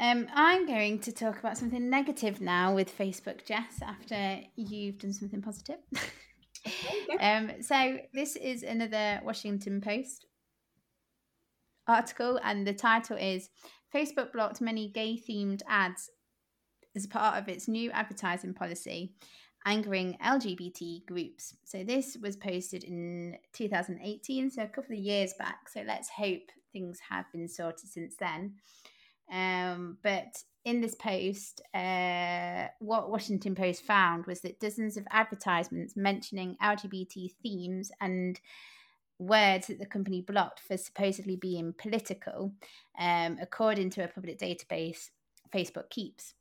[0.00, 5.12] Um, I'm going to talk about something negative now with Facebook, Jess, after you've done
[5.12, 5.78] something positive.
[7.20, 10.26] um, so, this is another Washington Post
[11.86, 13.50] article, and the title is
[13.94, 16.10] Facebook blocked many gay themed ads
[16.96, 19.12] as part of its new advertising policy,
[19.66, 21.56] angering LGBT groups.
[21.64, 25.68] So, this was posted in 2018, so a couple of years back.
[25.68, 28.54] So, let's hope things have been sorted since then.
[29.32, 35.94] Um, but in this post, uh, what Washington Post found was that dozens of advertisements
[35.96, 38.40] mentioning LGBT themes and
[39.18, 42.52] words that the company blocked for supposedly being political,
[42.98, 45.10] um, according to a public database
[45.54, 46.34] Facebook keeps.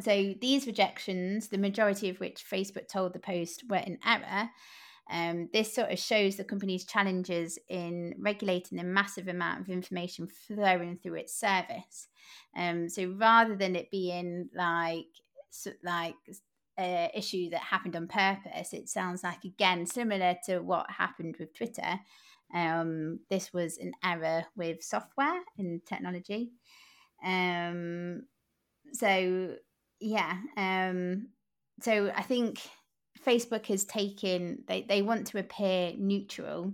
[0.00, 4.50] So these rejections, the majority of which Facebook told the Post were in error,
[5.10, 10.26] um, this sort of shows the company's challenges in regulating the massive amount of information
[10.26, 12.08] flowing through its service.
[12.56, 15.06] Um, so rather than it being like
[15.84, 16.16] like
[16.80, 21.54] a issue that happened on purpose, it sounds like again similar to what happened with
[21.54, 22.00] Twitter.
[22.54, 26.52] Um, this was an error with software and technology.
[27.24, 28.22] Um,
[28.92, 29.56] so
[30.00, 31.28] yeah, um,
[31.80, 32.60] so I think
[33.26, 36.72] Facebook has taken they, they want to appear neutral.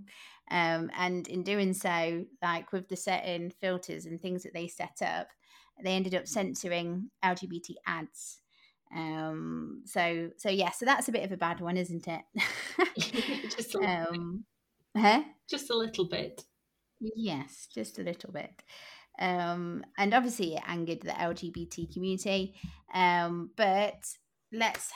[0.49, 5.01] Um, and in doing so, like with the certain filters and things that they set
[5.01, 5.27] up,
[5.81, 8.39] they ended up censoring LGBT ads.
[8.93, 12.21] Um, so so yeah, so that's a bit of a bad one, isn't it?
[13.55, 14.43] just a little um,
[14.93, 15.01] bit.
[15.01, 15.23] Huh?
[15.49, 16.43] Just a little bit.
[16.99, 18.61] Yes, just a little bit.
[19.19, 22.55] Um, and obviously it angered the LGBT community.
[22.93, 24.03] Um, but
[24.53, 24.91] let's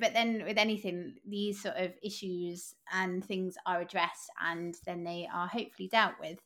[0.00, 5.28] but then with anything these sort of issues and things are addressed and then they
[5.32, 6.38] are hopefully dealt with.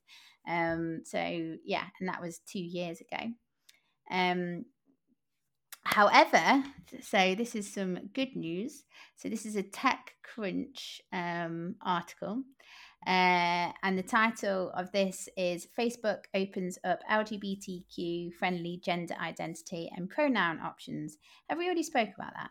[0.48, 1.18] Um so
[1.64, 3.24] yeah and that was two years ago.
[4.10, 4.64] Um
[5.84, 6.64] however
[7.00, 8.84] so this is some good news.
[9.16, 12.42] So this is a techcrunch um article
[13.08, 20.10] uh, and the title of this is Facebook opens up LGBTQ friendly gender identity and
[20.10, 21.16] pronoun options.
[21.48, 22.50] Have we already spoke about that?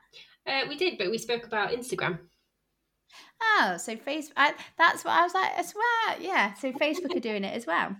[0.52, 2.18] Uh, we did, but we spoke about Instagram.
[3.42, 6.20] Oh, so Facebook, I, that's what I was like, I swear.
[6.20, 6.54] Yeah.
[6.56, 7.96] So Facebook are doing it as well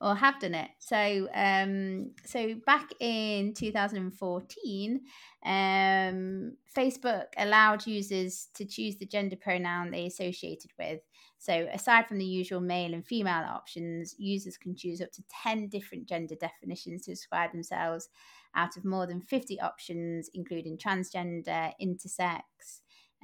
[0.00, 0.70] or have done it.
[0.78, 5.00] So, um, so back in 2014,
[5.44, 11.00] um, Facebook allowed users to choose the gender pronoun they associated with.
[11.38, 15.68] So, aside from the usual male and female options, users can choose up to 10
[15.68, 18.08] different gender definitions to describe themselves
[18.56, 22.42] out of more than 50 options, including transgender, intersex,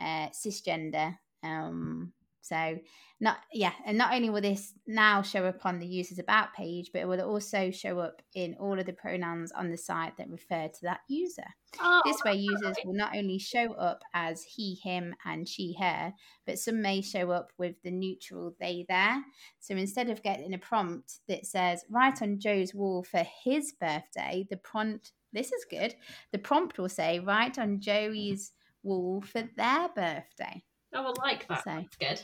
[0.00, 1.16] uh, cisgender.
[1.44, 2.12] Um,
[2.44, 2.78] so
[3.20, 6.90] not yeah, and not only will this now show up on the user's about page,
[6.92, 10.28] but it will also show up in all of the pronouns on the site that
[10.28, 11.46] refer to that user.
[11.80, 16.12] Oh, this way users will not only show up as he, him, and she, her,
[16.46, 19.24] but some may show up with the neutral they, there.
[19.58, 24.46] So instead of getting a prompt that says write on Joe's wall for his birthday,
[24.50, 25.94] the prompt this is good.
[26.30, 28.52] The prompt will say write on Joey's
[28.82, 30.62] wall for their birthday.
[30.94, 31.64] I will like that.
[31.64, 32.20] So, That's good.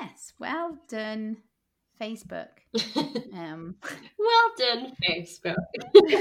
[0.00, 1.38] Yes, well done,
[2.00, 2.48] Facebook.
[3.34, 3.74] Um,
[4.16, 5.56] well done, Facebook.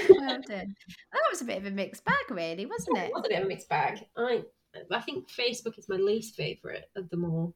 [0.09, 0.75] well done.
[1.11, 3.05] That was a bit of a mixed bag, really, wasn't it?
[3.09, 3.99] It was a bit of a mixed bag.
[4.17, 4.43] I
[4.91, 7.53] I think Facebook is my least favourite of them all,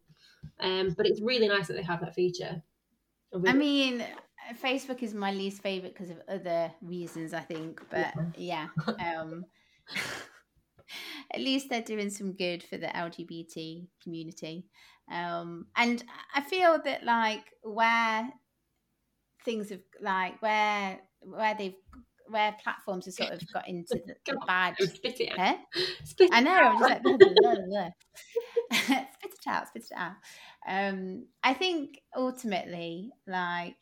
[0.59, 2.61] um, but it's really nice that they have that feature.
[3.33, 4.05] I mean,
[4.61, 7.81] Facebook is my least favourite because of other reasons, I think.
[7.89, 9.45] But yeah, yeah um,
[11.33, 14.65] at least they're doing some good for the LGBT community.
[15.11, 16.03] Um, and
[16.35, 18.29] I feel that like where
[19.45, 21.75] things have like where where they've
[22.29, 24.75] where platforms have sort of got into the, the bad.
[24.77, 25.57] Spit it out.
[26.03, 26.51] Spit I know.
[26.51, 27.89] I'm just like blah, blah, blah,
[28.71, 29.67] spit it out.
[29.67, 30.13] Spit it out.
[30.67, 33.77] Um, I think ultimately, like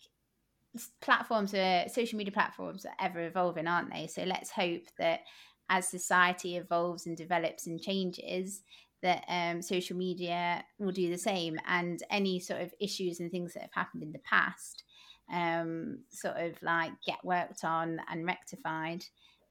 [1.02, 4.08] platforms are social media platforms are ever evolving, aren't they?
[4.08, 5.22] So let's hope that
[5.70, 8.64] as society evolves and develops and changes,
[9.02, 13.54] that um, social media will do the same and any sort of issues and things
[13.54, 14.84] that have happened in the past
[15.32, 19.04] um, sort of like get worked on and rectified.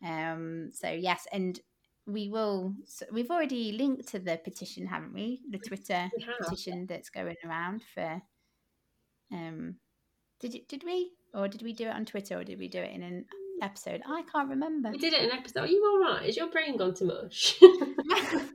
[0.05, 1.59] Um, so yes and
[2.07, 5.41] we will so we've already linked to the petition haven't we?
[5.51, 8.21] The twitter we petition that's going around for
[9.33, 9.77] um
[10.41, 11.13] did it did we?
[11.33, 13.25] Or did we do it on twitter or did we do it in an
[13.63, 16.37] episode i can't remember we did it in an episode are you all right is
[16.37, 17.59] your brain gone to mush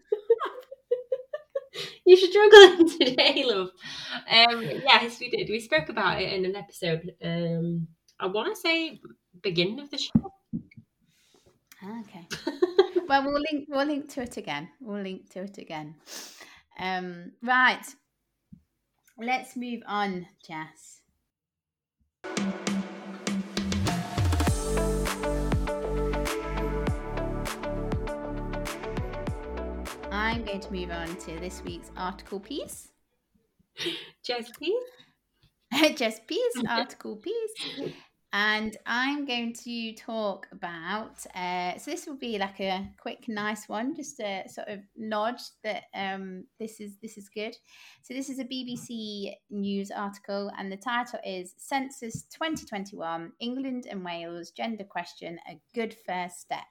[2.06, 3.70] you should juggle today, love.
[4.30, 5.50] Um, yes, we did.
[5.50, 7.14] We spoke about it in an episode.
[7.24, 7.88] Um,
[8.20, 9.00] I want to say
[9.42, 10.34] beginning of the show.
[12.02, 12.28] Okay.
[13.08, 13.68] well, we'll link.
[13.70, 14.70] We'll link to it again.
[14.82, 15.96] We'll link to it again.
[16.80, 17.86] Um, right.
[19.18, 21.02] Let's move on, Jess.
[30.50, 32.90] Going to move on to this week's article piece.
[34.26, 35.96] Just piece?
[35.96, 37.94] Just piece, article piece.
[38.34, 41.24] And I'm going to talk about.
[41.36, 45.36] Uh, so this will be like a quick, nice one, just a sort of nod
[45.64, 47.56] that um, this is this is good.
[48.02, 54.04] So this is a BBC News article, and the title is "Census 2021: England and
[54.04, 56.66] Wales Gender Question: A Good First Step."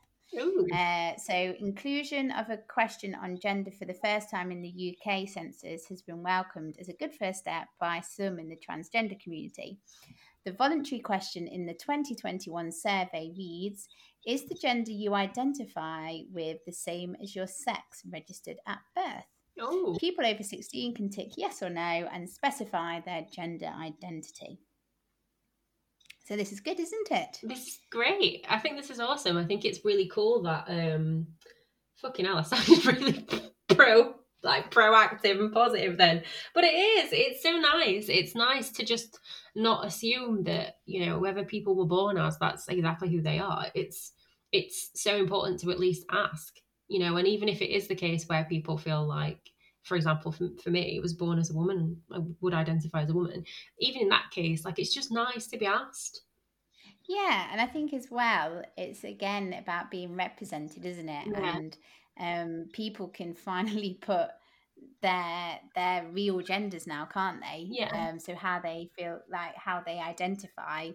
[0.75, 5.29] Uh, so, inclusion of a question on gender for the first time in the UK
[5.29, 9.79] census has been welcomed as a good first step by some in the transgender community.
[10.45, 13.89] The voluntary question in the 2021 survey reads
[14.27, 19.25] Is the gender you identify with the same as your sex registered at birth?
[19.63, 19.97] Ooh.
[19.99, 24.61] People over 16 can tick yes or no and specify their gender identity.
[26.29, 27.41] So this is good, isn't it?
[27.43, 28.45] This is great.
[28.51, 29.39] I think this is awesome.
[29.39, 31.29] I think it's really cool that um
[31.97, 33.27] fucking hell, I sounded really
[33.69, 36.23] pro like proactive and positive then.
[36.55, 38.11] But it is, it's so nice.
[38.11, 39.19] It's nice to just
[39.57, 43.69] not assume that, you know, whether people were born as, that's exactly who they are.
[43.75, 44.13] It's
[44.53, 46.55] it's so important to at least ask,
[46.89, 49.51] you know, and even if it is the case where people feel like
[49.89, 53.11] for example, for, for me, it was born as a woman, I would identify as
[53.11, 53.45] a woman.
[53.81, 56.23] Even in that case, like it's just nice to be asked.
[57.09, 61.27] Yeah, and I think as well, it's again about being represented, isn't it?
[61.29, 61.57] Yeah.
[61.57, 61.77] And
[62.21, 64.29] um, people can finally put
[65.01, 67.67] their their real genders now, can't they?
[67.69, 68.11] Yeah.
[68.11, 70.91] Um, so how they feel like how they identify,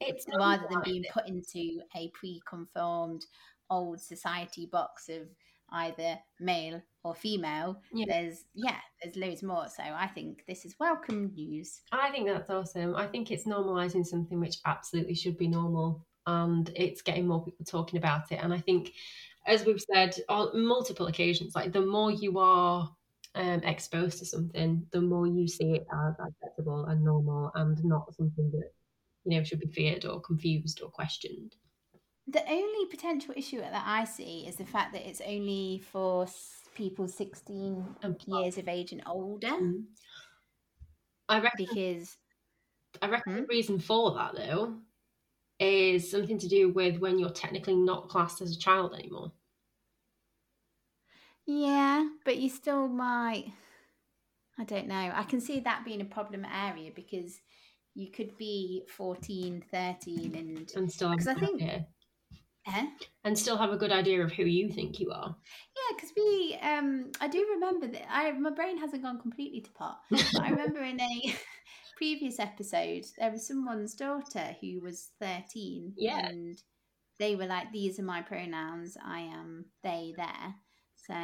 [0.00, 3.24] It's rather than being put into a pre-conformed
[3.70, 5.28] old society box of
[5.70, 7.80] either male or female.
[7.92, 8.06] Yeah.
[8.08, 9.68] There's yeah, there's loads more.
[9.68, 11.80] So I think this is welcome news.
[11.92, 12.94] I think that's awesome.
[12.96, 17.64] I think it's normalising something which absolutely should be normal, and it's getting more people
[17.64, 18.40] talking about it.
[18.42, 18.92] And I think,
[19.46, 22.90] as we've said on multiple occasions, like the more you are
[23.34, 28.14] um, exposed to something, the more you see it as acceptable and normal, and not
[28.14, 28.72] something that
[29.24, 31.54] you know should be feared or confused or questioned.
[32.28, 36.26] The only potential issue that I see is the fact that it's only for
[36.76, 37.96] people 16
[38.26, 39.48] years of age and older.
[39.48, 39.84] Mm.
[41.28, 42.16] I reckon Because
[43.02, 43.40] I reckon Hmm?
[43.40, 44.76] the reason for that though
[45.58, 49.32] is something to do with when you're technically not classed as a child anymore.
[51.46, 53.52] Yeah, but you still might.
[54.58, 55.12] I don't know.
[55.14, 57.40] I can see that being a problem area because
[57.94, 60.72] you could be 14, 13, and.
[60.76, 61.86] and still because I think- idea.
[62.66, 62.86] Eh?
[63.24, 65.34] and still have a good idea of who you think you are.
[65.76, 66.58] Yeah, because we.
[66.62, 68.06] um I do remember that.
[68.10, 69.98] I My brain hasn't gone completely to pot.
[70.10, 71.36] But I remember in a
[71.96, 75.94] previous episode, there was someone's daughter who was 13.
[75.96, 76.26] Yeah.
[76.26, 76.56] And
[77.18, 78.96] they were like, these are my pronouns.
[79.04, 80.54] I am they, there.
[80.96, 81.14] So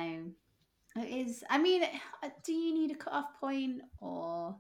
[1.01, 1.45] it is.
[1.51, 1.83] I mean,
[2.23, 4.57] uh, do you need a cut-off point or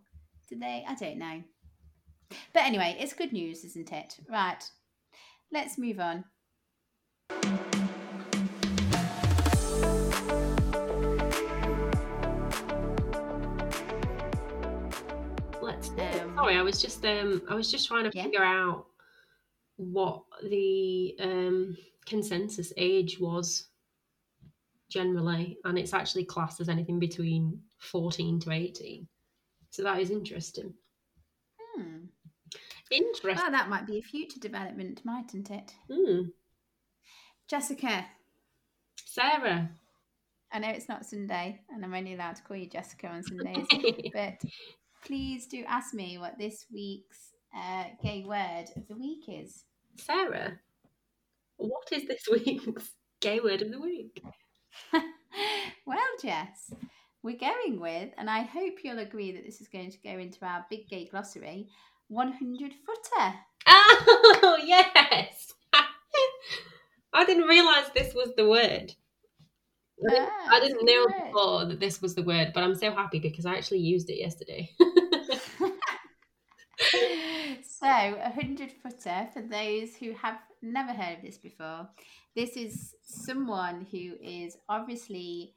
[0.48, 0.84] do they?
[0.86, 1.42] I don't know.
[2.52, 4.16] But anyway, it's good news, isn't it?
[4.28, 4.62] Right.
[5.52, 6.24] Let's move on.
[15.60, 15.90] Let's.
[15.90, 18.24] Um, sorry, I was just um, I was just trying to Yeah.
[18.24, 18.86] figure out
[19.76, 21.76] what the um
[22.06, 23.68] consensus age was
[24.88, 29.06] generally, and it's actually classed as anything between fourteen to eighteen.
[29.70, 30.74] So that is interesting.
[31.60, 32.06] Hmm.
[32.90, 33.36] Interesting.
[33.36, 35.72] Well, that might be a future development, mightn't it?
[35.90, 36.22] Hmm.
[37.52, 38.06] Jessica,
[39.04, 39.68] Sarah.
[40.50, 43.66] I know it's not Sunday, and I'm only allowed to call you Jessica on Sundays,
[44.14, 44.40] but
[45.04, 49.64] please do ask me what this week's uh, gay word of the week is.
[49.98, 50.60] Sarah,
[51.58, 54.24] what is this week's gay word of the week?
[55.86, 56.72] well, Jess,
[57.22, 60.42] we're going with, and I hope you'll agree that this is going to go into
[60.46, 61.68] our big gay glossary
[62.08, 63.34] 100 footer.
[63.66, 65.52] Oh, yes.
[67.12, 68.94] I didn't realise this was the word.
[70.04, 72.90] I didn't, Ah, I didn't know before that this was the word, but I'm so
[72.90, 74.70] happy because I actually used it yesterday.
[77.62, 81.88] so, a hundred footer for those who have never heard of this before.
[82.34, 85.54] This is someone who is obviously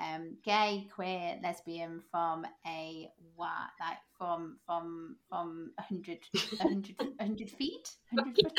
[0.00, 6.18] um, gay, queer, lesbian from a what, like from from from a hundred,
[6.60, 8.52] hundred, hundred feet, hundred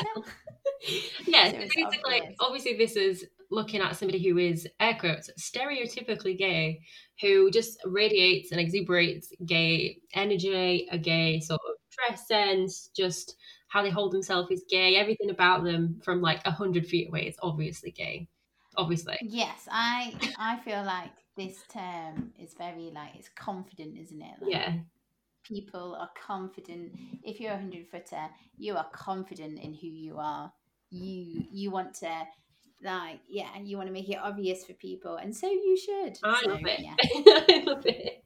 [1.26, 2.36] yeah, so basically, obvious.
[2.40, 6.80] obviously, this is looking at somebody who is, air quotes, stereotypically gay,
[7.20, 13.36] who just radiates and exuberates gay energy, a gay sort of dress sense, just
[13.68, 14.96] how they hold themselves is gay.
[14.96, 18.28] Everything about them from like a hundred feet away is obviously gay.
[18.76, 19.16] Obviously.
[19.22, 24.34] Yes, I I feel like this term is very like it's confident, isn't it?
[24.42, 24.72] Like, Yeah.
[25.44, 26.92] people are confident
[27.24, 28.26] if you're a hundred footer
[28.58, 30.52] you are confident in who you are
[30.90, 32.10] you you want to
[32.82, 36.42] like yeah you want to make it obvious for people and so you should I
[36.42, 36.80] so, love it.
[36.80, 36.94] yeah.
[37.48, 38.22] I love it.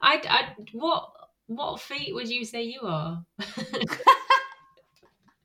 [0.00, 0.40] I, I,
[0.72, 1.10] what,
[1.46, 3.24] what feet would you say you are?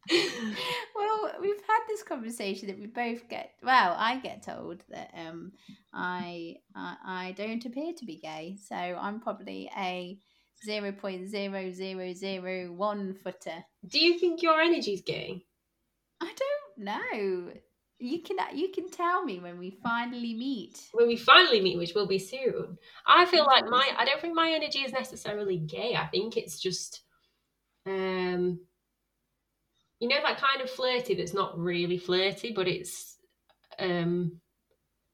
[0.95, 5.51] well we've had this conversation that we both get well i get told that um
[5.93, 8.58] i i, I don't appear to be gay.
[8.68, 10.18] So i'm probably a
[10.68, 13.64] 0.0001 footer.
[13.88, 15.43] Do you think your energy's gay?
[16.22, 17.51] i don't know.
[17.99, 20.88] You can you can tell me when we finally meet.
[20.93, 22.78] When we finally meet, which will be soon,
[23.08, 25.95] I feel like my, I don't think my energy is necessarily gay.
[25.95, 27.01] I think it's just,
[27.88, 28.60] um,
[29.99, 33.17] you know, that kind of flirty that's not really flirty, but it's,
[33.79, 34.39] um,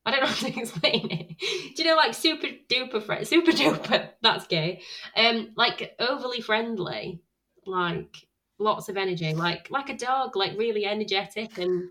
[0.06, 1.76] I don't know how to explain it.
[1.76, 4.10] Do you know, like super duper friend, super duper?
[4.22, 4.82] That's gay.
[5.16, 7.22] Um, like overly friendly,
[7.66, 8.16] like
[8.60, 11.90] lots of energy, like like a dog, like really energetic and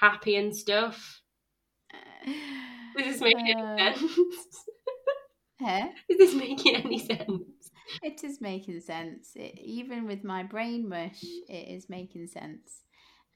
[0.00, 1.22] happy and stuff.
[2.96, 4.64] Is this making Uh, any sense?
[5.60, 5.88] huh?
[6.08, 7.42] Is this making any sense?
[8.02, 9.32] it is making sense.
[9.34, 12.82] It, even with my brain mush, it is making sense.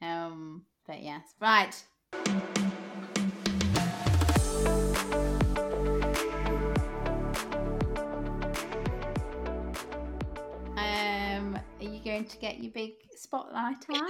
[0.01, 1.75] Um, but yes, right.
[10.77, 14.09] Um, are you going to get your big spotlight out?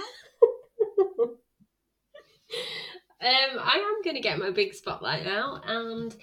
[3.22, 6.16] Um, I am going to get my big spotlight out, and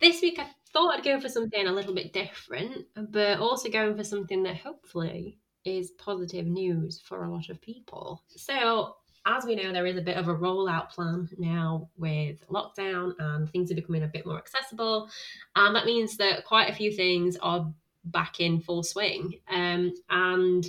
[0.00, 3.96] this week I thought I'd go for something a little bit different, but also going
[3.96, 8.22] for something that hopefully is positive news for a lot of people.
[8.28, 13.12] So, as we know, there is a bit of a rollout plan now with lockdown
[13.18, 15.08] and things are becoming a bit more accessible.
[15.56, 17.72] And that means that quite a few things are
[18.06, 19.40] back in full swing.
[19.48, 20.66] Um, and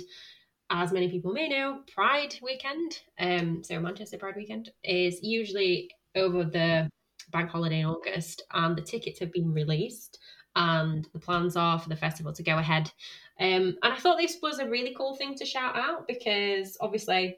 [0.70, 6.44] as many people may know, Pride weekend, um, so Manchester Pride weekend, is usually over
[6.44, 6.88] the
[7.36, 10.18] bank holiday in August, and the tickets have been released,
[10.54, 12.90] and the plans are for the festival to go ahead.
[13.38, 17.36] Um, and I thought this was a really cool thing to shout out because obviously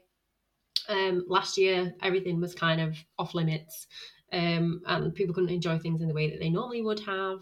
[0.87, 3.87] um, last year everything was kind of off limits,
[4.31, 7.39] um, and people couldn't enjoy things in the way that they normally would have.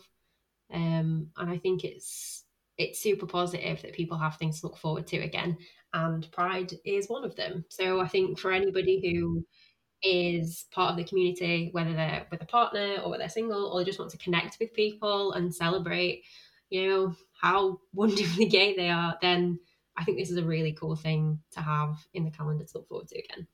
[0.73, 2.43] Um, and I think it's
[2.77, 5.57] it's super positive that people have things to look forward to again
[5.93, 9.43] and pride is one of them so i think for anybody who
[10.03, 13.85] is part of the community whether they're with a partner or they're single or they
[13.85, 16.23] just want to connect with people and celebrate
[16.69, 19.59] you know how wonderfully gay they are then
[19.97, 22.87] i think this is a really cool thing to have in the calendar to look
[22.87, 23.47] forward to again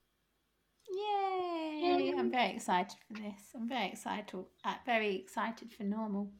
[1.84, 2.14] Yay!
[2.18, 3.42] I'm very excited for this.
[3.56, 6.32] I'm very excited, uh, very excited for normal.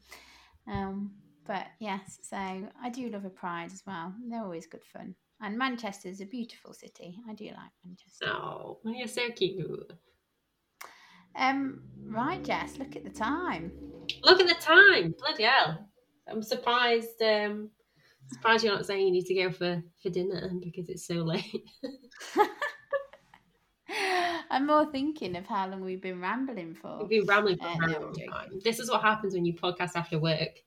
[0.68, 1.12] Um,
[1.46, 4.14] but yes, so I do love a pride as well.
[4.30, 5.16] They're always good fun.
[5.42, 7.18] And Manchester is a beautiful city.
[7.30, 8.28] I do like Manchester.
[8.28, 9.92] Oh, you're so cute.
[11.36, 13.72] Um, right, Jess, look at the time.
[14.24, 15.16] Look at the time.
[15.18, 15.90] Bloody hell.
[16.28, 17.70] I'm surprised um
[18.32, 21.70] surprised you're not saying you need to go for, for dinner because it's so late.
[24.50, 27.00] I'm more thinking of how long we've been rambling for.
[27.00, 27.78] We've been rambling for uh,
[28.32, 28.60] time.
[28.64, 30.60] This is what happens when you podcast after work.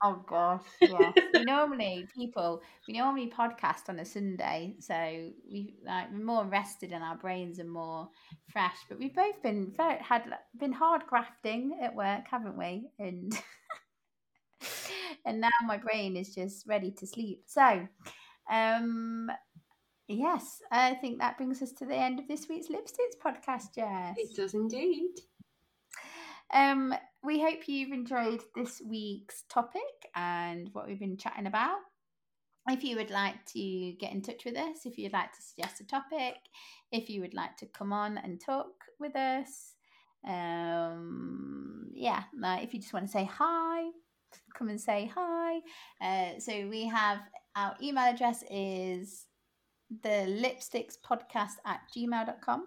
[0.00, 1.10] Oh gosh, yeah.
[1.34, 4.94] we normally people we normally podcast on a Sunday, so
[5.50, 8.08] we like we're more rested and our brains are more
[8.52, 8.76] fresh.
[8.88, 10.22] But we've both been very had
[10.56, 12.88] been hard grafting at work, haven't we?
[13.00, 13.36] And
[15.26, 17.42] and now my brain is just ready to sleep.
[17.46, 17.88] So,
[18.50, 19.30] um,
[20.08, 24.16] yes, I think that brings us to the end of this week's Lipsticks podcast, Jess.
[24.16, 25.14] It does indeed.
[26.52, 29.82] Um, we hope you've enjoyed this week's topic
[30.14, 31.78] and what we've been chatting about.
[32.68, 35.80] If you would like to get in touch with us, if you'd like to suggest
[35.80, 36.36] a topic,
[36.92, 38.66] if you would like to come on and talk
[39.00, 39.74] with us,
[40.26, 43.84] um, yeah, like if you just want to say hi,
[44.54, 45.60] come and say hi.
[46.00, 47.20] Uh, so we have
[47.56, 49.26] our email address is
[50.02, 52.66] the lipsticks podcast at gmail.com.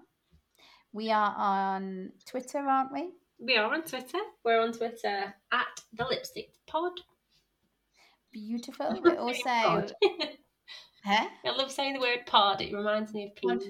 [0.93, 3.11] We are on Twitter, aren't we?
[3.43, 4.19] We are on Twitter.
[4.45, 6.91] We're on Twitter at the Lipstick Pod.
[8.31, 9.01] Beautiful.
[9.03, 9.41] We're also.
[11.03, 11.27] huh?
[11.45, 12.61] I love saying the word pod.
[12.61, 13.63] It reminds me of pod.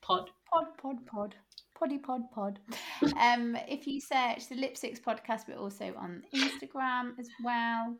[0.00, 0.30] Pod.
[0.52, 1.34] Pod, pod, pod.
[1.76, 2.60] Poddy pod pod.
[3.20, 7.96] um, if you search the Lipsticks podcast, we're also on Instagram as well.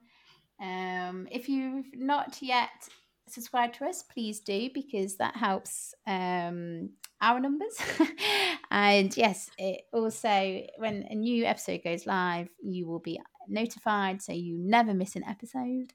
[0.61, 2.89] Um, if you've not yet
[3.29, 7.77] subscribed to us, please do because that helps um, our numbers.
[8.70, 14.33] and yes, it also, when a new episode goes live, you will be notified so
[14.33, 15.93] you never miss an episode.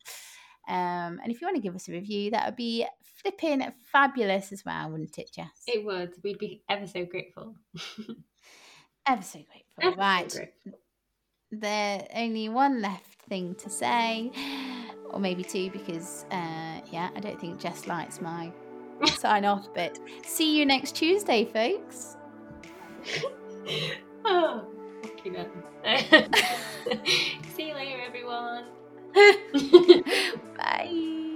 [0.67, 2.85] Um, and if you want to give us a review, that would be
[3.21, 5.49] flipping fabulous as well, wouldn't it, Jess?
[5.67, 6.13] It would.
[6.23, 7.55] We'd be ever so grateful.
[9.07, 9.81] ever so grateful.
[9.81, 10.31] Ever right.
[10.31, 10.79] So grateful.
[11.51, 14.31] There's only one left thing to say,
[15.11, 18.51] or maybe two, because uh, yeah, I don't think Jess likes my
[19.17, 22.17] sign off but See you next Tuesday, folks.
[24.25, 24.65] oh,
[27.55, 28.65] See you later, everyone.
[30.57, 31.27] Bye.